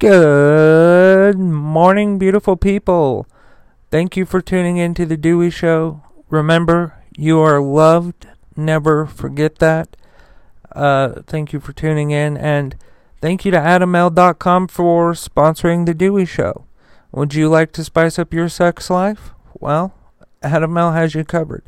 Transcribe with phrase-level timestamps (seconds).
[0.00, 3.26] Good morning, beautiful people.
[3.90, 6.02] Thank you for tuning in to the Dewey Show.
[6.30, 8.26] Remember, you are loved.
[8.56, 9.98] Never forget that.
[10.72, 12.76] Uh, thank you for tuning in, and
[13.20, 16.64] thank you to AdamMale.com for sponsoring the Dewey Show.
[17.12, 19.32] Would you like to spice up your sex life?
[19.52, 19.92] Well,
[20.42, 21.62] AdamMale has you covered.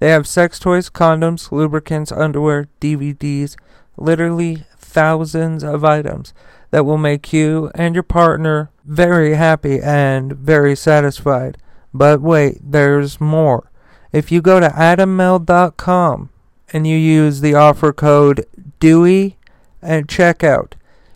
[0.00, 3.54] They have sex toys, condoms, lubricants, underwear, DVDs,
[3.96, 6.34] literally thousands of items
[6.76, 11.56] that will make you and your partner very happy and very satisfied.
[11.94, 13.70] But wait, there's more.
[14.12, 16.28] If you go to adammale.com
[16.74, 18.44] and you use the offer code
[18.78, 19.38] DEWEY
[19.80, 20.74] at checkout,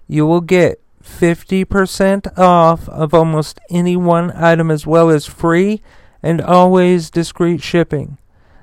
[0.08, 5.82] you will get 50% off of almost any one item as well as free
[6.22, 8.16] and always discreet shipping.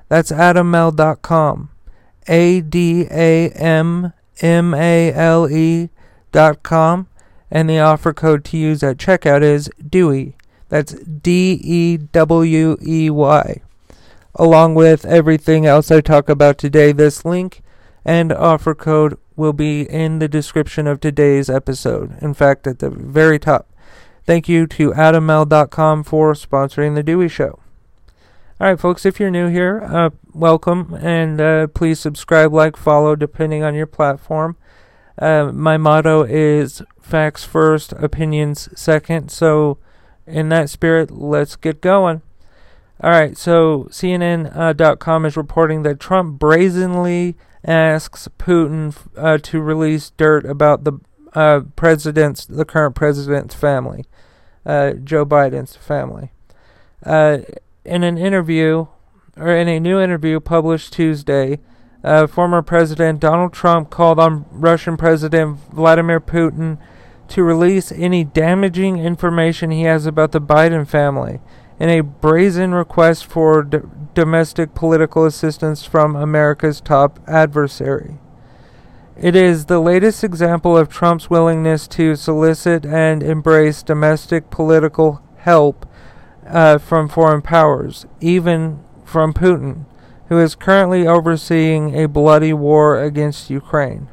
[0.08, 1.70] That's adammale.com.
[2.26, 5.90] A D A M M A L E
[6.62, 7.08] com,
[7.50, 10.34] and the offer code to use at checkout is DEWEY.
[10.68, 13.62] That's D E W E Y.
[14.34, 17.62] Along with everything else I talk about today, this link
[18.04, 22.16] and offer code will be in the description of today's episode.
[22.22, 23.68] In fact, at the very top.
[24.24, 27.60] Thank you to AdamMale.com for sponsoring The Dewey Show.
[28.60, 33.14] All right, folks, if you're new here, uh, welcome, and uh, please subscribe, like, follow,
[33.14, 34.56] depending on your platform.
[35.18, 39.30] Uh, my motto is facts first, opinions second.
[39.30, 39.78] So,
[40.26, 42.22] in that spirit, let's get going.
[43.00, 50.10] All right, so CNN.com uh, is reporting that Trump brazenly asks Putin uh, to release
[50.10, 50.94] dirt about the
[51.32, 54.04] uh, president's, the current president's family,
[54.66, 56.32] uh, Joe Biden's family.
[57.04, 57.38] Uh,
[57.84, 58.86] in an interview,
[59.36, 61.60] or in a new interview published Tuesday,
[62.04, 66.78] uh, former President Donald Trump called on Russian President Vladimir Putin
[67.28, 71.40] to release any damaging information he has about the Biden family
[71.78, 73.78] in a brazen request for d-
[74.14, 78.18] domestic political assistance from America's top adversary.
[79.20, 85.86] It is the latest example of Trump's willingness to solicit and embrace domestic political help
[86.46, 89.84] uh, from foreign powers, even from Putin
[90.28, 94.08] who is currently overseeing a bloody war against Ukraine.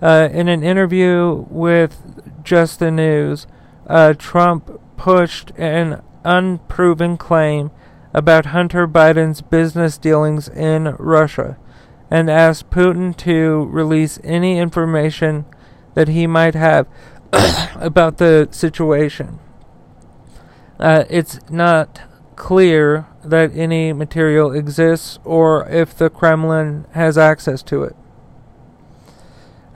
[0.00, 3.46] Uh, in an interview with Just the News,
[3.86, 7.70] uh, Trump pushed an unproven claim
[8.12, 11.58] about Hunter Biden's business dealings in Russia
[12.10, 15.44] and asked Putin to release any information
[15.94, 16.86] that he might have
[17.74, 19.38] about the situation.
[20.78, 22.02] Uh, it's not
[22.36, 27.96] clear that any material exists or if the Kremlin has access to it.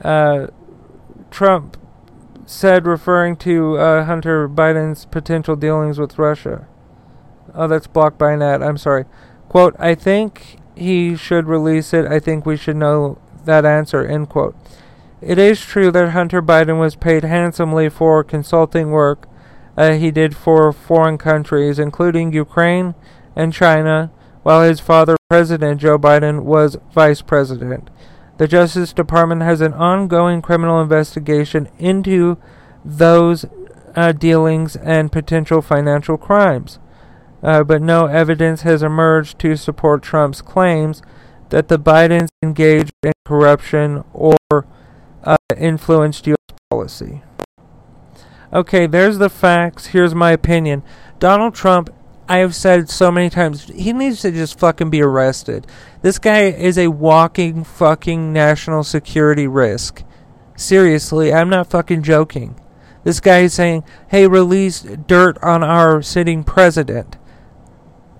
[0.02, 0.48] Uh,
[1.30, 1.76] Trump
[2.46, 6.66] said, referring to uh, Hunter Biden's potential dealings with Russia.
[7.54, 8.62] Oh, that's blocked by ad.
[8.62, 9.04] I'm sorry.
[9.48, 12.06] Quote, I think he should release it.
[12.06, 14.04] I think we should know that answer.
[14.04, 14.56] End quote.
[15.20, 19.28] It is true that Hunter Biden was paid handsomely for consulting work
[19.76, 22.94] uh, he did for foreign countries, including Ukraine
[23.40, 24.12] and China,
[24.42, 27.88] while his father, President Joe Biden, was vice president.
[28.36, 32.36] The Justice Department has an ongoing criminal investigation into
[32.84, 33.46] those
[33.96, 36.78] uh, dealings and potential financial crimes.
[37.42, 41.02] Uh, but no evidence has emerged to support Trump's claims
[41.48, 44.36] that the Bidens engaged in corruption or
[45.24, 46.56] uh, influenced U.S.
[46.70, 47.22] policy.
[48.52, 49.86] Okay, there's the facts.
[49.86, 50.82] Here's my opinion.
[51.18, 51.88] Donald Trump,
[52.30, 55.66] I have said so many times, he needs to just fucking be arrested.
[56.00, 60.04] This guy is a walking fucking national security risk.
[60.54, 62.54] Seriously, I'm not fucking joking.
[63.02, 67.16] This guy is saying, hey, release dirt on our sitting president.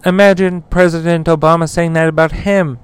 [0.04, 2.80] Imagine President Obama saying that about him.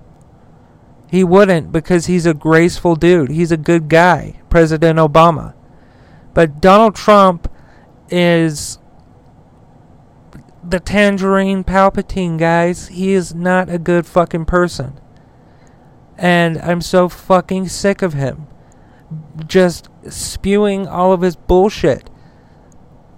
[1.11, 3.33] He wouldn't because he's a graceful dude.
[3.33, 5.55] He's a good guy, President Obama.
[6.35, 7.51] But Donald Trump
[8.11, 8.79] is
[10.71, 12.89] the tangerine Palpatine, guys.
[12.89, 14.98] He is not a good fucking person.
[16.18, 18.47] And I'm so fucking sick of him.
[19.47, 22.10] Just spewing all of his bullshit.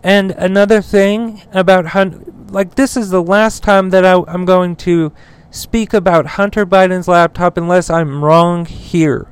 [0.03, 4.77] And another thing about Hunt, like this is the last time that I, I'm going
[4.77, 5.13] to
[5.51, 9.31] speak about Hunter Biden's laptop unless I'm wrong here.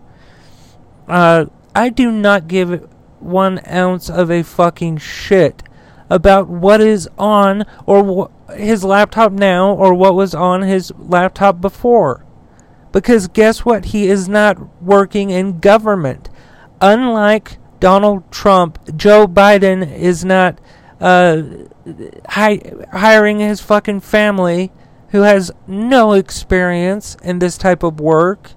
[1.06, 2.88] Uh, I do not give
[3.20, 5.62] one ounce of a fucking shit
[6.08, 11.60] about what is on or wh- his laptop now or what was on his laptop
[11.60, 12.24] before.
[12.92, 13.86] Because guess what?
[13.86, 16.28] He is not working in government.
[16.80, 20.58] Unlike Donald Trump, Joe Biden is not
[21.00, 21.42] uh,
[22.28, 22.62] hi-
[22.92, 24.72] hiring his fucking family,
[25.10, 28.52] who has no experience in this type of work,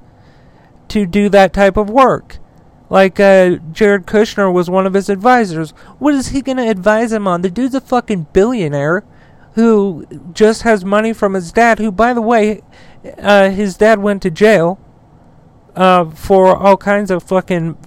[0.87, 2.37] to do that type of work.
[2.89, 5.71] Like uh, Jared Kushner was one of his advisors.
[5.99, 7.41] What is he gonna advise him on?
[7.41, 9.03] The dude's a fucking billionaire
[9.53, 11.79] who just has money from his dad.
[11.79, 12.61] Who, by the way,
[13.17, 14.79] uh, his dad went to jail
[15.75, 17.77] uh, for all kinds of fucking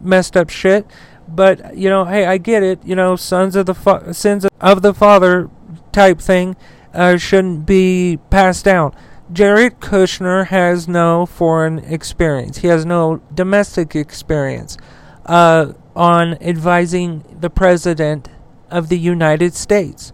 [0.00, 0.86] messed up shit.
[1.28, 2.84] But you know, hey, I get it.
[2.84, 5.48] You know, sons of the fa- sins of the father
[5.92, 6.56] type thing
[6.92, 8.94] uh, shouldn't be passed down.
[9.32, 12.58] Jared Kushner has no foreign experience.
[12.58, 14.76] He has no domestic experience
[15.24, 18.28] uh, on advising the president
[18.70, 20.12] of the United States.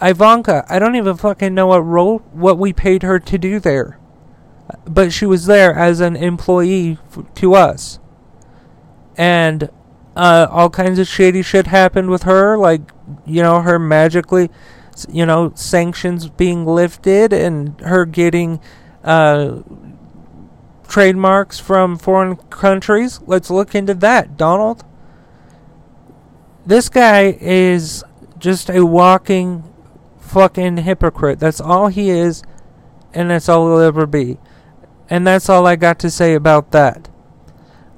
[0.00, 3.98] Ivanka, I don't even fucking know what role, what we paid her to do there.
[4.84, 7.98] But she was there as an employee f- to us.
[9.16, 9.70] And
[10.14, 12.82] uh, all kinds of shady shit happened with her, like,
[13.26, 14.50] you know, her magically
[15.10, 18.60] you know, sanctions being lifted and her getting
[19.04, 19.62] uh,
[20.86, 23.20] trademarks from foreign countries.
[23.26, 24.84] Let's look into that, Donald.
[26.66, 28.04] This guy is
[28.38, 29.64] just a walking
[30.18, 31.38] fucking hypocrite.
[31.38, 32.42] That's all he is,
[33.14, 34.38] and that's all he'll ever be.
[35.10, 37.08] And that's all I got to say about that.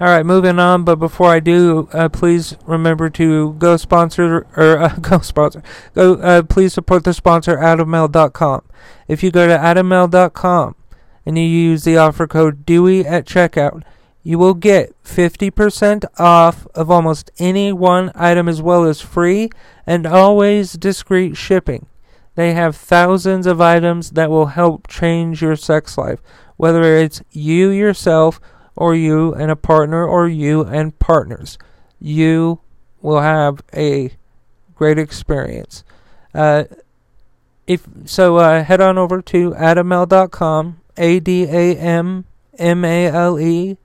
[0.01, 0.85] All right, moving on.
[0.85, 5.63] But before I do, uh, please remember to go sponsor or uh, go sponsor.
[5.95, 6.15] Go.
[6.15, 8.63] Uh, please support the sponsor, AdamMale.com.
[9.09, 10.75] If you go to AdamMale.com
[11.27, 13.83] and you use the offer code Dewey at checkout,
[14.23, 19.51] you will get 50% off of almost any one item as well as free
[19.87, 21.87] and always discreet shipping.
[22.37, 26.21] They have thousands of items that will help change your sex life,
[26.57, 28.41] whether it's you yourself
[28.81, 31.59] or you and a partner or you and partners.
[32.01, 32.61] You
[33.03, 34.13] will have a
[34.75, 35.85] great experience.
[36.35, 36.65] Uh,
[37.67, 42.25] if so, uh, head on over to adammale.com, a d a m
[42.59, 43.77] m a l e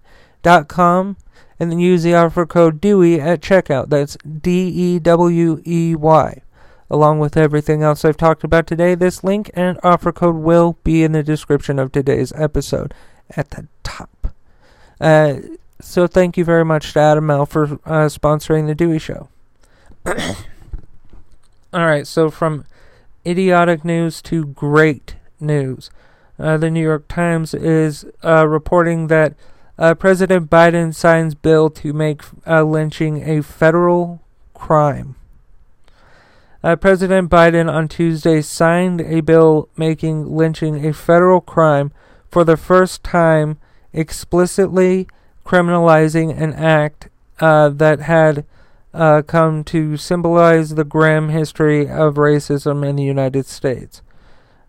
[0.42, 1.18] dot com,
[1.60, 3.90] and then use the offer code Dewey at checkout.
[3.90, 6.42] That's D E W E Y.
[6.90, 11.04] Along with everything else I've talked about today, this link and offer code will be
[11.04, 12.94] in the description of today's episode
[13.36, 13.68] at the.
[15.00, 15.38] Uh,
[15.82, 19.30] so thank you very much to Adam Male for uh, sponsoring the Dewey Show.
[20.06, 22.66] All right, so from
[23.26, 25.90] idiotic news to great news.
[26.38, 29.34] Uh, the New York Times is uh, reporting that
[29.78, 34.22] uh, President Biden signs bill to make uh, lynching a federal
[34.54, 35.16] crime.
[36.64, 41.92] Uh, President Biden on Tuesday signed a bill making lynching a federal crime
[42.30, 43.58] for the first time
[43.96, 45.08] explicitly
[45.46, 47.10] criminalizing an act
[47.40, 48.46] uh, that had
[48.94, 54.02] uh, come to symbolize the grim history of racism in the United States.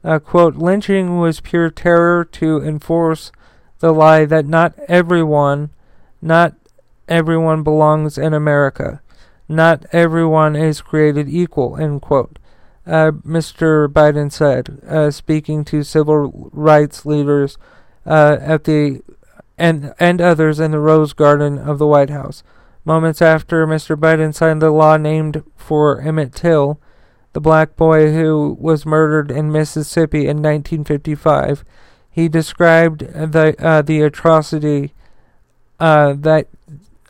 [0.02, 3.32] Uh, quote, lynching was pure terror to enforce
[3.80, 5.70] the lie that not everyone,
[6.22, 6.54] not
[7.08, 9.00] everyone belongs in America.
[9.48, 12.38] Not everyone is created equal, end quote.
[12.86, 13.88] Uh, Mr.
[13.88, 17.58] Biden said, uh, speaking to civil rights leaders
[18.04, 19.02] uh, at the
[19.58, 22.42] and, and others in the Rose Garden of the White House.
[22.84, 23.96] Moments after Mr.
[23.96, 26.80] Biden signed the law named for Emmett Till,
[27.32, 31.64] the black boy who was murdered in Mississippi in 1955,
[32.10, 34.94] he described the uh, the atrocity
[35.78, 36.48] uh, that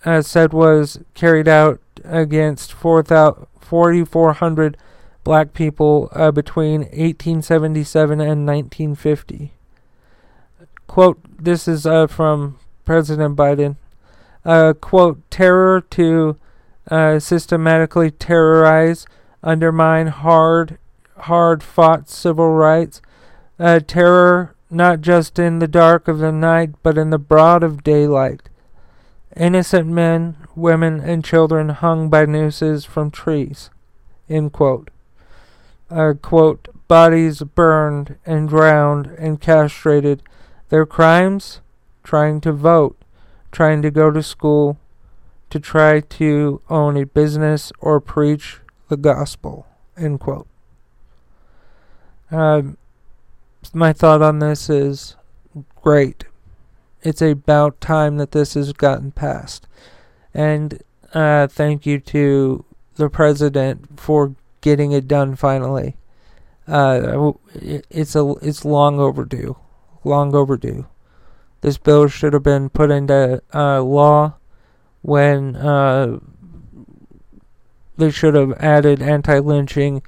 [0.04, 4.76] uh, said was carried out against 4,400
[5.22, 9.55] black people uh, between 1877 and 1950
[10.86, 13.76] quote, this is uh, from President Biden.
[14.44, 16.36] Uh, quote, terror to
[16.90, 19.06] uh, systematically terrorize,
[19.42, 20.78] undermine hard,
[21.18, 23.02] hard fought civil rights.
[23.58, 27.84] Uh, terror not just in the dark of the night, but in the broad of
[27.84, 28.48] daylight.
[29.36, 33.70] Innocent men, women, and children hung by nooses from trees.
[34.52, 34.90] Quote.
[35.88, 40.22] Uh, quote, bodies burned and drowned and castrated
[40.68, 41.60] their crimes?
[42.02, 42.96] Trying to vote,
[43.50, 44.78] trying to go to school,
[45.50, 49.66] to try to own a business or preach the gospel.
[49.96, 50.46] End quote.
[52.30, 52.76] Um,
[53.72, 55.16] my thought on this is
[55.82, 56.24] great.
[57.02, 59.66] It's about time that this has gotten passed.
[60.34, 60.82] And
[61.14, 62.64] uh, thank you to
[62.96, 65.96] the president for getting it done finally.
[66.66, 69.56] Uh, it's a it's long overdue
[70.06, 70.86] long overdue.
[71.60, 74.36] This bill should have been put into uh, law
[75.02, 76.18] when uh,
[77.96, 80.02] they should have added anti-lynching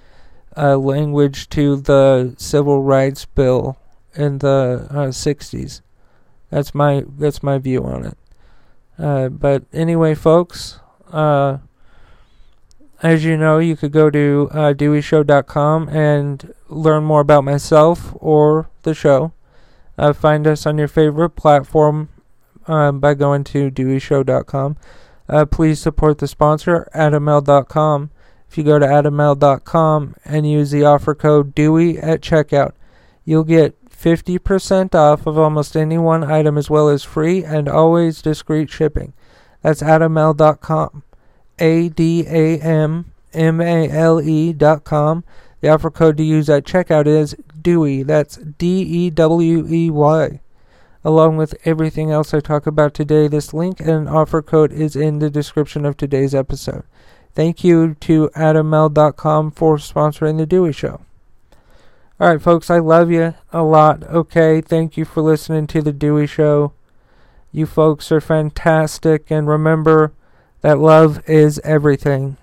[0.57, 3.78] uh, language to the civil rights bill
[4.14, 5.81] in the uh, 60s.
[6.50, 8.19] That's my that's my view on it.
[8.99, 10.81] Uh, but anyway, folks,
[11.12, 11.59] uh,
[13.02, 18.71] as you know, you could go to uh, DeweyShow.com and learn more about myself or
[18.83, 19.33] the show.
[19.99, 22.09] Uh, find us on your favorite platform
[22.67, 24.76] uh, by going to DeweyShow.com.
[25.28, 28.11] Uh, please support the sponsor, AdamMale.com.
[28.49, 32.73] If you go to AdamMale.com and use the offer code Dewey at checkout,
[33.25, 38.23] you'll get 50% off of almost any one item as well as free and always
[38.23, 39.12] discreet shipping.
[39.62, 41.02] That's AdamMale.com.
[41.59, 45.25] A D A M M A L dot com.
[45.61, 47.35] The offer code to use at checkout is
[47.68, 48.02] Dewey.
[48.02, 50.40] That's D E W E Y.
[51.04, 55.18] Along with everything else I talk about today, this link and offer code is in
[55.18, 56.84] the description of today's episode.
[57.34, 61.02] Thank you to AdamMale.com for sponsoring The Dewey Show.
[62.18, 64.02] Alright, folks, I love you a lot.
[64.04, 66.72] Okay, thank you for listening to The Dewey Show.
[67.52, 70.14] You folks are fantastic, and remember
[70.62, 72.38] that love is everything.